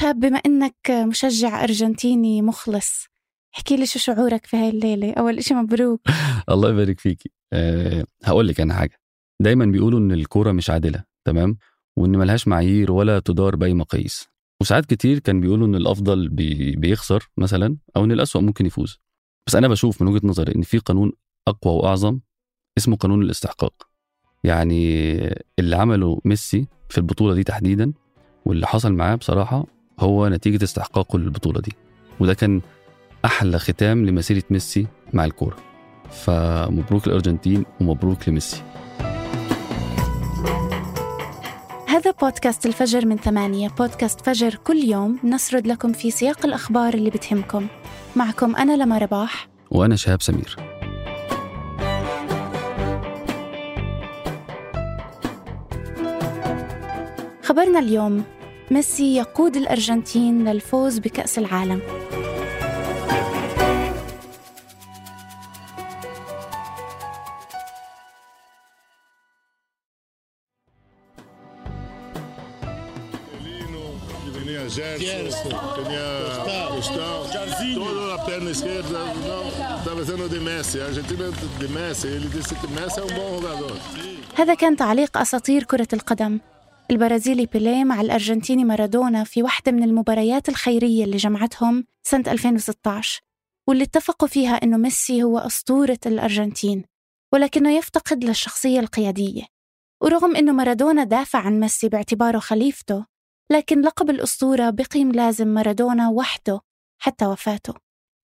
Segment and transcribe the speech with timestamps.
[0.00, 3.06] شاب بما إنك مشجع أرجنتيني مخلص
[3.56, 6.00] احكي لي شو شعورك في هاي الليلة؟ أول إشي مبروك.
[6.50, 7.30] الله يبارك فيكي.
[7.52, 9.00] أه هقول لك أنا حاجة.
[9.42, 11.58] دايما بيقولوا إن الكورة مش عادلة تمام؟
[11.96, 14.28] وإن ملهاش معايير ولا تدار بأي مقاييس.
[14.60, 18.98] وساعات كتير كان بيقولوا إن الأفضل بي بيخسر مثلا أو إن الأسوأ ممكن يفوز.
[19.46, 21.12] بس أنا بشوف من وجهة نظري إن في قانون
[21.48, 22.20] أقوى وأعظم
[22.78, 23.88] اسمه قانون الاستحقاق.
[24.44, 25.08] يعني
[25.58, 27.92] اللي عمله ميسي في البطولة دي تحديدا
[28.44, 31.72] واللي حصل معاه بصراحة هو نتيجة استحقاقه للبطولة دي.
[32.20, 32.60] وده كان
[33.24, 35.56] أحلى ختام لمسيرة ميسي مع الكورة.
[36.10, 38.62] فمبروك الأرجنتين ومبروك لميسي.
[41.88, 43.68] هذا بودكاست الفجر من ثمانية.
[43.68, 47.66] بودكاست فجر كل يوم نسرد لكم في سياق الأخبار اللي بتهمكم.
[48.16, 49.48] معكم أنا لما رباح.
[49.70, 50.56] وأنا شهاب سمير.
[57.42, 58.24] خبرنا اليوم
[58.72, 61.82] ميسي يقود الأرجنتين للفوز بكأس العالم.
[84.34, 86.38] هذا كان تعليق أساطير كرة القدم.
[86.90, 93.20] البرازيلي بيليه مع الأرجنتيني مارادونا في واحدة من المباريات الخيرية اللي جمعتهم سنة 2016
[93.68, 96.84] واللي اتفقوا فيها إنه ميسي هو أسطورة الأرجنتين
[97.32, 99.42] ولكنه يفتقد للشخصية القيادية.
[100.02, 103.06] ورغم إنه مارادونا دافع عن ميسي باعتباره خليفته
[103.52, 106.60] لكن لقب الأسطورة بقي ملازم مارادونا وحده
[107.02, 107.74] حتى وفاته.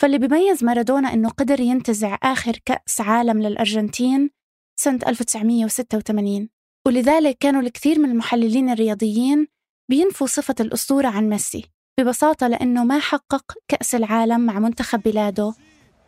[0.00, 4.30] فاللي بيميز مارادونا إنه قدر ينتزع آخر كأس عالم للأرجنتين
[4.76, 6.48] سنة 1986
[6.86, 9.46] ولذلك كانوا الكثير من المحللين الرياضيين
[9.90, 11.64] بينفوا صفة الأسطورة عن ميسي
[12.00, 15.54] ببساطة لأنه ما حقق كأس العالم مع منتخب بلاده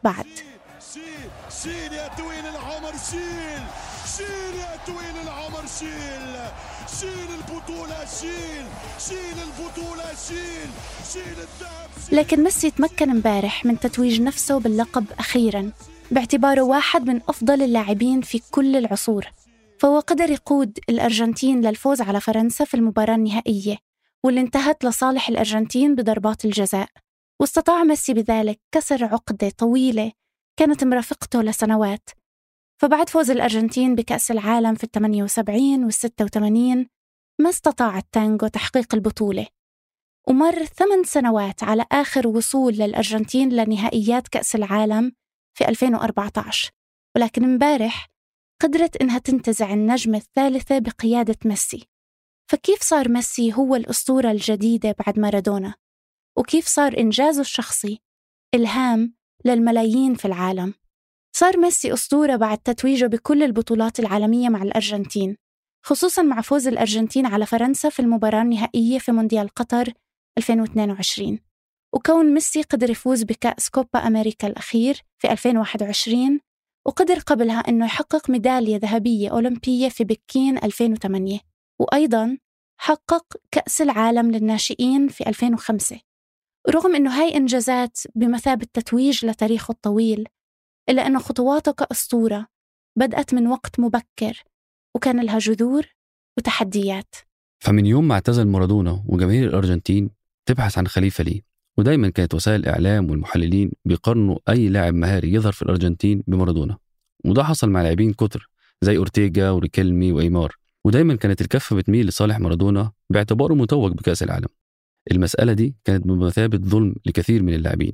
[0.04, 0.26] بعد.
[1.62, 3.62] شيل يا طويل العمر شيل
[4.16, 6.36] شيل يا طويل العمر شيل
[7.00, 8.66] شيل البطولة شيل
[9.08, 10.70] شيل البطولة شيل
[11.12, 15.70] شيل الذهب لكن ميسي تمكن امبارح من تتويج نفسه باللقب أخيرا
[16.10, 19.26] باعتباره واحد من أفضل اللاعبين في كل العصور.
[19.84, 23.76] فهو قدر يقود الأرجنتين للفوز على فرنسا في المباراة النهائية
[24.24, 26.88] واللي انتهت لصالح الأرجنتين بضربات الجزاء.
[27.40, 30.12] واستطاع ميسي بذلك كسر عقدة طويلة
[30.58, 32.10] كانت مرافقته لسنوات.
[32.82, 36.88] فبعد فوز الأرجنتين بكأس العالم في الثمانية وسبعين والستة وثمانين
[37.40, 39.46] ما استطاع التانجو تحقيق البطولة.
[40.28, 45.12] ومر ثمان سنوات على آخر وصول للأرجنتين لنهائيات كأس العالم
[45.58, 46.70] في 2014
[47.16, 48.13] ولكن امبارح
[48.64, 51.88] قدرت إنها تنتزع النجمة الثالثة بقيادة ميسي
[52.50, 55.74] فكيف صار ميسي هو الأسطورة الجديدة بعد مارادونا؟
[56.38, 58.00] وكيف صار إنجازه الشخصي
[58.54, 59.14] إلهام
[59.44, 60.74] للملايين في العالم؟
[61.36, 65.36] صار ميسي أسطورة بعد تتويجه بكل البطولات العالمية مع الأرجنتين
[65.86, 69.92] خصوصا مع فوز الأرجنتين على فرنسا في المباراة النهائية في مونديال قطر
[70.38, 71.38] 2022
[71.94, 76.40] وكون ميسي قدر يفوز بكأس كوبا أمريكا الأخير في 2021
[76.86, 81.40] وقدر قبلها أنه يحقق ميدالية ذهبية أولمبية في بكين 2008
[81.78, 82.38] وأيضا
[82.80, 86.00] حقق كأس العالم للناشئين في 2005
[86.70, 90.28] رغم أنه هاي إنجازات بمثابة تتويج لتاريخه الطويل
[90.88, 92.46] إلا أنه خطواته كأسطورة
[92.98, 94.44] بدأت من وقت مبكر
[94.94, 95.86] وكان لها جذور
[96.38, 97.14] وتحديات.
[97.64, 100.10] فمن يوم ما اعتزل مارادونا وجماهير الأرجنتين
[100.46, 101.42] تبحث عن خليفة ليه
[101.78, 106.78] ودايما كانت وسائل الإعلام والمحللين بيقارنوا أي لاعب مهاري يظهر في الأرجنتين بمارادونا
[107.24, 108.50] وده حصل مع لاعبين كتر
[108.82, 114.48] زي أورتيجا وريكيلمي وإيمار ودايما كانت الكفة بتميل لصالح مارادونا باعتباره متوج بكأس العالم.
[115.12, 117.92] المسألة دي كانت بمثابة ظلم لكثير من اللاعبين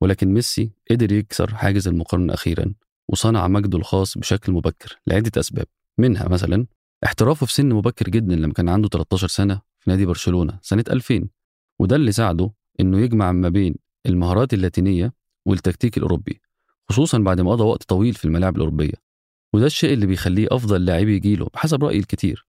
[0.00, 2.74] ولكن ميسي قدر يكسر حاجز المقارنة أخيرا
[3.08, 5.66] وصنع مجده الخاص بشكل مبكر لعدة أسباب
[5.98, 6.66] منها مثلا
[7.04, 11.28] احترافه في سن مبكر جدا لما كان عنده 13 سنة في نادي برشلونة سنة 2000
[11.78, 12.50] وده اللي ساعده
[12.80, 13.74] إنه يجمع ما بين
[14.06, 15.12] المهارات اللاتينية
[15.46, 16.40] والتكتيك الأوروبي
[16.88, 19.02] خصوصا بعد ما قضى وقت طويل في الملاعب الأوروبية.
[19.54, 22.46] وده الشيء اللي بيخليه أفضل لاعبي جيله بحسب رأي الكثير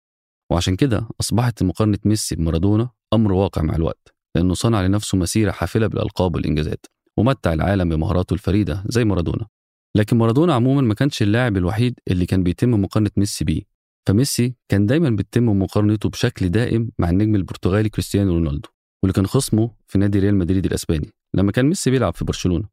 [0.51, 5.87] وعشان كده أصبحت مقارنة ميسي بمارادونا أمر واقع مع الوقت لأنه صنع لنفسه مسيرة حافلة
[5.87, 6.85] بالألقاب والإنجازات
[7.17, 9.47] ومتع العالم بمهاراته الفريدة زي مارادونا.
[9.95, 13.61] لكن مارادونا عموما ما كانش اللاعب الوحيد اللي كان بيتم مقارنة ميسي بيه.
[14.07, 18.69] فميسي كان دايما بيتم مقارنته بشكل دائم مع النجم البرتغالي كريستيانو رونالدو.
[19.03, 22.65] واللي كان خصمه في نادي ريال مدريد الأسباني لما كان ميسي بيلعب في برشلونة.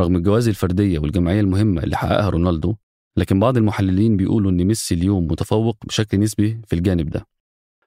[0.00, 2.74] رغم الجوائز الفردية والجماعيه المهمة اللي حققها رونالدو
[3.16, 7.26] لكن بعض المحللين بيقولوا إن ميسي اليوم متفوق بشكل نسبي في الجانب ده.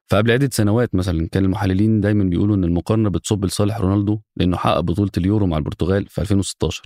[0.07, 4.79] فقبل عدة سنوات مثلا كان المحللين دايما بيقولوا إن المقارنة بتصب لصالح رونالدو لأنه حقق
[4.79, 6.83] بطولة اليورو مع البرتغال في 2016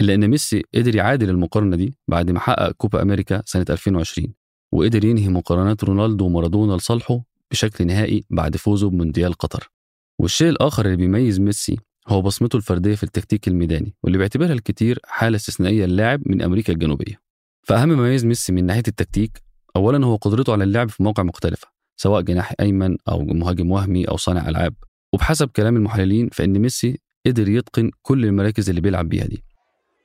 [0.00, 4.34] إلا إن ميسي قدر يعادل المقارنة دي بعد ما حقق كوبا أمريكا سنة 2020
[4.72, 9.70] وقدر ينهي مقارنات رونالدو ومارادونا لصالحه بشكل نهائي بعد فوزه بمونديال قطر.
[10.18, 11.76] والشيء الآخر اللي بيميز ميسي
[12.08, 17.20] هو بصمته الفردية في التكتيك الميداني واللي بيعتبرها الكثير حالة استثنائية للاعب من أمريكا الجنوبية.
[17.62, 19.42] فأهم ما يميز ميسي من ناحية التكتيك
[19.76, 24.16] أولا هو قدرته على اللعب في مواقع مختلفة سواء جناح أيمن أو مهاجم وهمي أو
[24.16, 24.74] صانع ألعاب.
[25.12, 29.44] وبحسب كلام المحللين فإن ميسي قدر يتقن كل المراكز اللي بيلعب بيها دي.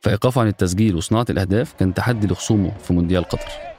[0.01, 3.71] فإيقافه عن التسجيل وصناعة الأهداف كان تحدي لخصومه في مونديال قطر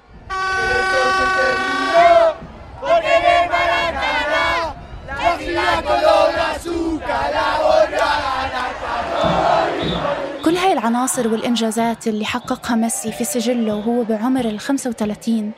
[10.45, 15.53] كل هاي العناصر والإنجازات اللي حققها ميسي في سجله وهو بعمر ال 35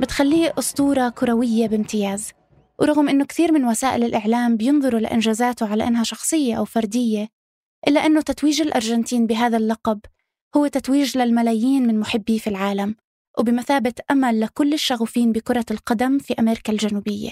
[0.00, 2.30] بتخليه أسطورة كروية بامتياز.
[2.78, 7.28] ورغم أنه كثير من وسائل الإعلام بينظروا لإنجازاته على أنها شخصية أو فردية
[7.88, 10.00] إلا أنه تتويج الأرجنتين بهذا اللقب
[10.56, 12.94] هو تتويج للملايين من محبيه في العالم
[13.38, 17.30] وبمثابة أمل لكل الشغوفين بكرة القدم في أمريكا الجنوبية.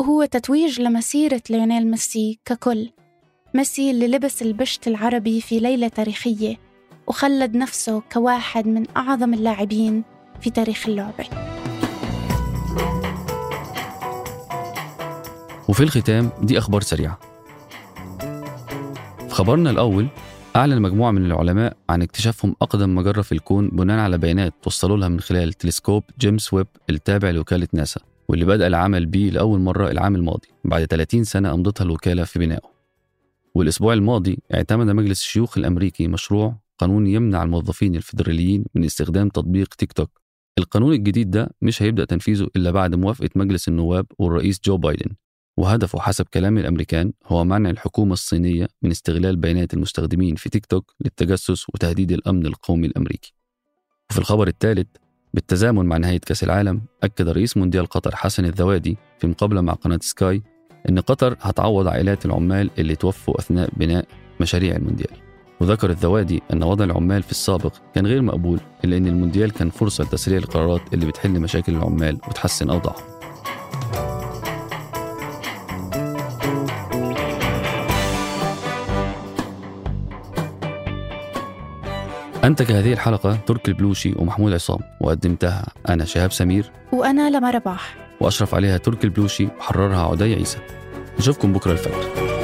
[0.00, 2.90] وهو تتويج لمسيرة ليونيل ميسي ككل.
[3.54, 6.71] ميسي اللي لبس البشت العربي في ليلة تاريخية
[7.06, 10.02] وخلد نفسه كواحد من أعظم اللاعبين
[10.40, 11.24] في تاريخ اللعبة.
[15.68, 17.18] وفي الختام دي أخبار سريعة.
[19.28, 20.08] في خبرنا الأول
[20.56, 25.08] أعلن مجموعة من العلماء عن اكتشافهم أقدم مجرة في الكون بناء على بيانات توصلوا لها
[25.08, 30.14] من خلال تلسكوب جيمس ويب التابع لوكالة ناسا واللي بدأ العمل بيه لأول مرة العام
[30.16, 32.72] الماضي بعد 30 سنة أمضتها الوكالة في بنائه.
[33.54, 39.92] والأسبوع الماضي اعتمد مجلس الشيوخ الأمريكي مشروع قانون يمنع الموظفين الفيدراليين من استخدام تطبيق تيك
[39.92, 40.20] توك.
[40.58, 45.10] القانون الجديد ده مش هيبدأ تنفيذه إلا بعد موافقة مجلس النواب والرئيس جو بايدن.
[45.56, 50.94] وهدفه حسب كلام الأمريكان هو منع الحكومة الصينية من استغلال بيانات المستخدمين في تيك توك
[51.00, 53.34] للتجسس وتهديد الأمن القومي الأمريكي.
[54.10, 54.86] وفي الخبر الثالث
[55.34, 59.98] بالتزامن مع نهاية كأس العالم أكد رئيس مونديال قطر حسن الذوادي في مقابلة مع قناة
[60.02, 60.42] سكاي
[60.88, 64.06] إن قطر هتعوض عائلات العمال اللي توفوا أثناء بناء
[64.40, 65.21] مشاريع المونديال.
[65.62, 70.04] وذكر الذوادي أن وضع العمال في السابق كان غير مقبول إلا أن المونديال كان فرصة
[70.04, 73.02] لتسريع القرارات اللي بتحل مشاكل العمال وتحسن أوضاعهم.
[82.44, 88.54] أنتج هذه الحلقة تركي البلوشي ومحمود عصام وقدمتها أنا شهاب سمير وأنا لما رباح وأشرف
[88.54, 90.58] عليها تركي البلوشي وحررها عدي عيسى.
[91.18, 92.41] نشوفكم بكرة الفجر.